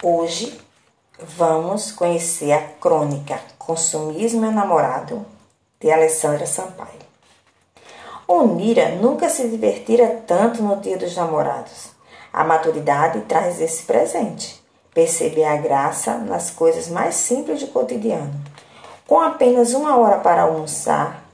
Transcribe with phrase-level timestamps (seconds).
[0.00, 0.56] Hoje
[1.18, 5.26] vamos conhecer a crônica Consumismo e Namorado
[5.80, 7.00] de Alessandra Sampaio.
[8.28, 11.90] Onira nunca se divertira tanto no Dia dos Namorados.
[12.32, 14.62] A maturidade traz esse presente.
[14.94, 18.32] Perceber a graça nas coisas mais simples do cotidiano.
[19.04, 21.24] Com apenas uma hora para almoçar,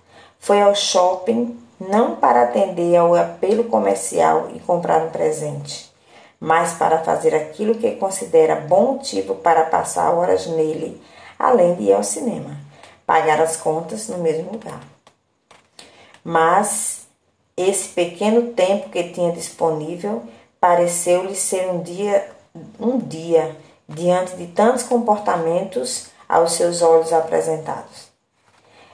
[0.41, 5.94] foi ao shopping não para atender ao apelo comercial e comprar um presente,
[6.45, 11.01] mas para fazer aquilo que considera bom motivo para passar horas nele,
[11.39, 12.55] além de ir ao cinema,
[13.07, 14.79] pagar as contas no mesmo lugar.
[16.23, 17.07] Mas
[17.57, 20.23] esse pequeno tempo que tinha disponível
[20.61, 22.31] pareceu-lhe ser um dia,
[22.79, 23.57] um dia
[23.89, 28.09] diante de tantos comportamentos aos seus olhos apresentados.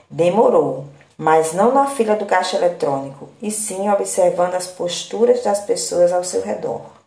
[0.09, 0.85] Demorou,
[1.17, 6.23] mas não na fila do caixa eletrônico, e sim observando as posturas das pessoas ao
[6.23, 7.00] seu redor.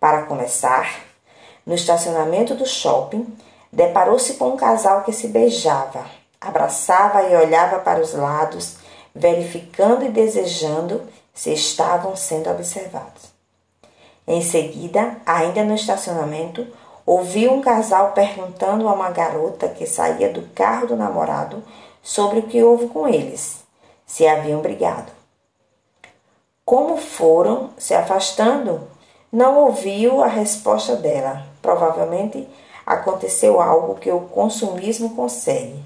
[0.00, 1.02] Para começar,
[1.66, 3.26] no estacionamento do shopping,
[3.72, 6.06] deparou-se com um casal que se beijava,
[6.40, 8.76] abraçava e olhava para os lados,
[9.14, 11.02] verificando e desejando
[11.34, 13.32] se estavam sendo observados.
[14.26, 16.66] Em seguida, ainda no estacionamento,
[17.04, 21.62] ouviu um casal perguntando a uma garota que saía do carro do namorado
[22.02, 23.64] sobre o que houve com eles,
[24.06, 25.10] se haviam brigado.
[26.64, 28.88] Como foram se afastando,
[29.32, 31.42] não ouviu a resposta dela.
[31.60, 32.48] Provavelmente
[32.86, 35.82] aconteceu algo que o consumismo consegue: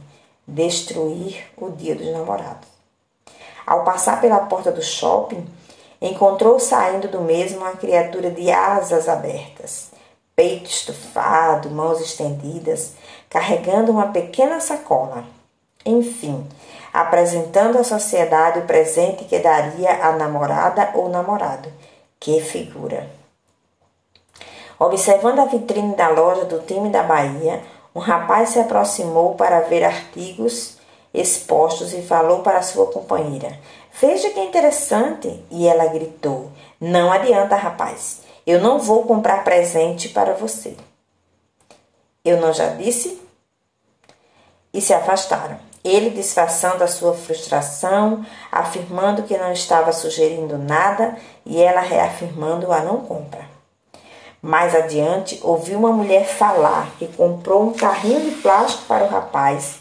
[0.47, 2.69] destruir o dia dos namorados.
[3.67, 5.47] Ao passar pela porta do shopping,
[6.01, 9.91] encontrou saindo do mesmo uma criatura de asas abertas,
[10.35, 12.93] peito estufado, mãos estendidas,
[13.31, 15.25] carregando uma pequena sacola.
[15.85, 16.47] Enfim,
[16.93, 21.73] apresentando à sociedade o presente que daria à namorada ou namorado.
[22.21, 23.22] Que figura!
[24.83, 27.63] Observando a vitrine da loja do time da Bahia,
[27.95, 30.77] um rapaz se aproximou para ver artigos
[31.15, 33.57] expostos e falou para sua companheira:
[34.01, 35.41] Veja que interessante!
[35.53, 36.51] E ela gritou:
[36.81, 40.77] Não adianta, rapaz, eu não vou comprar presente para você.
[42.25, 43.23] Eu não já disse?
[44.75, 51.17] E se afastaram ele disfarçando a sua frustração, afirmando que não estava sugerindo nada
[51.47, 53.52] e ela reafirmando a não compra.
[54.43, 59.77] Mais adiante, ouviu uma mulher falar que comprou um carrinho de plástico para o rapaz,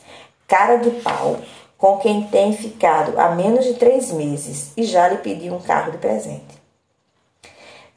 [0.47, 1.37] cara de pau,
[1.77, 5.91] com quem tem ficado há menos de três meses e já lhe pediu um carro
[5.91, 6.61] de presente.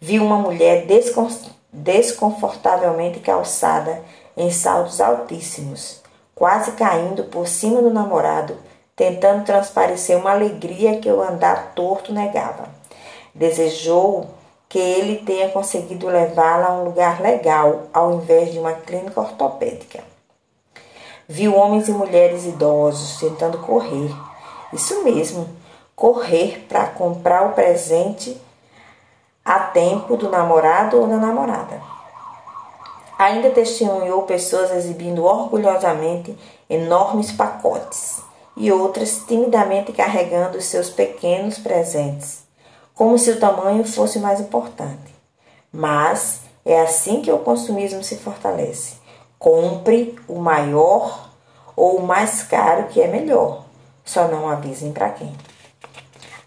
[0.00, 0.86] Viu uma mulher
[1.70, 4.02] desconfortavelmente calçada
[4.34, 6.02] em saltos altíssimos
[6.34, 8.56] quase caindo por cima do namorado,
[8.96, 12.68] tentando transparecer uma alegria que o andar torto negava.
[13.34, 14.26] Desejou
[14.74, 20.02] que ele tenha conseguido levá-la a um lugar legal, ao invés de uma clínica ortopédica.
[21.28, 24.12] Viu homens e mulheres idosos tentando correr.
[24.72, 25.48] Isso mesmo,
[25.94, 28.36] correr para comprar o presente
[29.44, 31.80] a tempo do namorado ou da namorada.
[33.16, 36.36] Ainda testemunhou pessoas exibindo orgulhosamente
[36.68, 38.20] enormes pacotes
[38.56, 42.42] e outras timidamente carregando seus pequenos presentes,
[42.94, 45.14] como se o tamanho fosse mais importante.
[45.72, 48.94] Mas é assim que o consumismo se fortalece.
[49.38, 51.30] Compre o maior
[51.76, 53.64] ou o mais caro que é melhor.
[54.04, 55.32] Só não avisem para quem.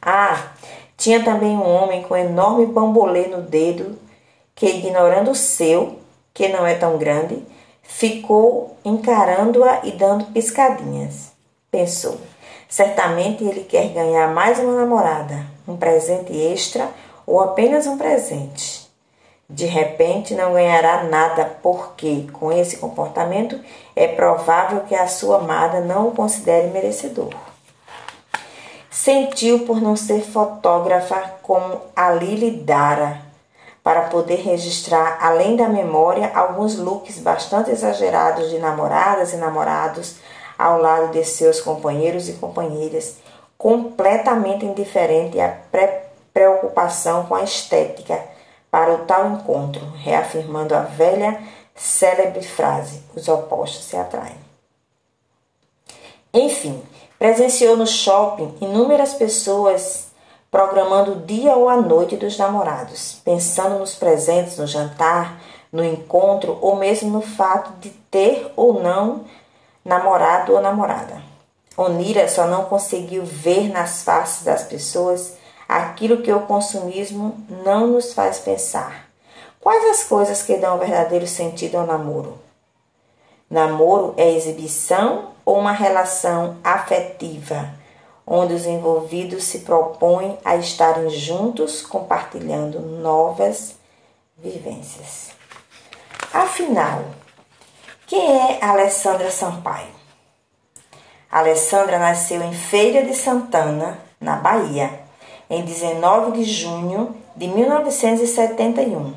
[0.02, 0.52] Ah,
[0.96, 4.00] tinha também um homem com enorme bambolê no dedo
[4.56, 6.00] que, ignorando o seu,
[6.34, 7.46] que não é tão grande,
[7.84, 11.32] ficou encarando-a e dando piscadinhas.
[11.70, 12.18] Pensou:
[12.68, 16.90] certamente ele quer ganhar mais uma namorada, um presente extra
[17.26, 18.88] ou apenas um presente.
[19.50, 23.60] De repente não ganhará nada, porque, com esse comportamento,
[23.96, 27.34] é provável que a sua amada não o considere merecedor.
[28.90, 33.22] Sentiu por não ser fotógrafa como a Lili Dara,
[33.82, 40.18] para poder registrar, além da memória, alguns looks bastante exagerados de namoradas e namorados
[40.58, 43.16] ao lado de seus companheiros e companheiras,
[43.58, 45.58] completamente indiferente à
[46.34, 48.24] preocupação com a estética
[48.70, 51.42] para o tal encontro, reafirmando a velha
[51.76, 54.36] célebre frase: os opostos se atraem.
[56.34, 56.84] Enfim,
[57.18, 60.08] presenciou no shopping inúmeras pessoas
[60.52, 66.58] programando o dia ou a noite dos namorados, pensando nos presentes, no jantar, no encontro
[66.62, 69.26] ou mesmo no fato de ter ou não
[69.84, 71.22] namorado ou namorada.
[71.78, 75.34] Onira só não conseguiu ver nas faces das pessoas
[75.70, 79.08] aquilo que o consumismo não nos faz pensar.
[79.62, 82.40] Quais as coisas que dão verdadeiro sentido ao namoro?
[83.48, 87.70] Namoro é exibição ou uma relação afetiva,
[88.26, 93.76] onde os envolvidos se propõem a estarem juntos compartilhando novas
[94.36, 95.30] vivências.
[96.34, 97.04] Afinal,
[98.08, 99.97] quem é Alessandra Sampaio?
[101.30, 105.02] Alessandra nasceu em Feira de Santana, na Bahia,
[105.50, 109.14] em 19 de junho de 1971.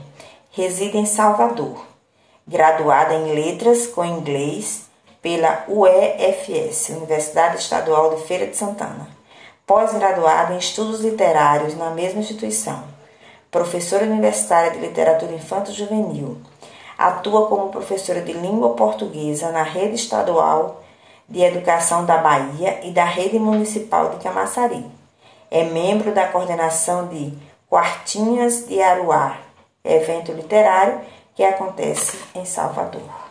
[0.51, 1.87] Reside em Salvador.
[2.47, 4.87] Graduada em Letras com Inglês
[5.23, 9.09] pela UEFS, Universidade Estadual de Feira de Santana.
[9.65, 12.83] Pós-graduada em Estudos Literários na mesma instituição.
[13.53, 16.39] Professora universitária de Literatura Infanto-Juvenil.
[16.99, 20.83] Atua como professora de língua portuguesa na Rede Estadual
[21.31, 24.85] de Educação da Bahia e da Rede Municipal de Camaçari.
[25.51, 27.33] É membro da coordenação de
[27.69, 29.39] Quartinhas de Aruá,
[29.85, 31.01] evento literário
[31.35, 33.30] que acontece em Salvador.